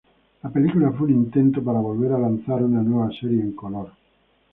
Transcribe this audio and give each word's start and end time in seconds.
La 0.41 0.49
película 0.49 0.89
fue 0.91 1.05
un 1.05 1.11
intento 1.13 1.63
para 1.63 1.77
volver 1.77 2.11
a 2.13 2.17
lanzar 2.17 2.63
una 2.63 2.81
nueva 2.81 3.11
serie 3.19 3.39
en 3.39 3.51
color. 3.51 3.91